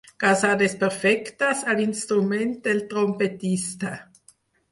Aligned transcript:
Causar 0.21 0.53
desperfectes 0.61 1.61
a 1.73 1.75
l'instrument 1.81 2.55
del 2.69 2.83
trompetista. 2.95 3.93